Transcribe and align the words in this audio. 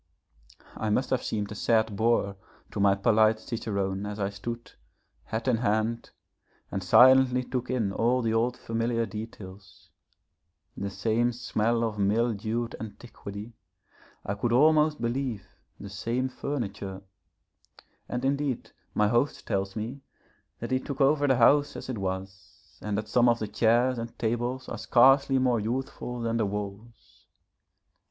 I 0.75 0.89
must 0.89 1.11
have 1.11 1.21
seemed 1.21 1.51
a 1.51 1.53
sad 1.53 1.95
boor 1.95 2.35
to 2.71 2.79
my 2.79 2.95
polite 2.95 3.39
cicerone 3.39 4.07
as 4.07 4.19
I 4.19 4.31
stood, 4.31 4.71
hat 5.25 5.47
in 5.47 5.57
hand, 5.57 6.09
and 6.71 6.81
silently 6.83 7.43
took 7.43 7.69
in 7.69 7.93
all 7.93 8.23
the 8.23 8.33
old 8.33 8.57
familiar 8.57 9.05
details. 9.05 9.91
The 10.75 10.89
same 10.89 11.31
smell 11.31 11.83
of 11.83 11.99
mildewed 11.99 12.75
antiquity, 12.79 13.53
I 14.25 14.33
could 14.33 14.51
almost 14.51 14.99
believe 14.99 15.45
the 15.79 15.87
same 15.87 16.29
furniture. 16.29 17.03
And 18.09 18.25
indeed 18.25 18.71
my 18.95 19.07
host 19.07 19.45
tells 19.45 19.75
me 19.75 20.01
that 20.61 20.71
he 20.71 20.79
took 20.79 20.99
over 20.99 21.27
the 21.27 21.35
house 21.37 21.75
as 21.75 21.89
it 21.89 21.99
was, 21.99 22.79
and 22.81 22.97
that 22.97 23.07
some 23.07 23.29
of 23.29 23.37
the 23.37 23.47
chairs 23.47 23.99
and 23.99 24.17
tables 24.17 24.67
are 24.67 24.79
scarcely 24.79 25.37
more 25.37 25.59
youthful 25.59 26.21
than 26.21 26.37
the 26.37 26.47
walls. 26.47 27.27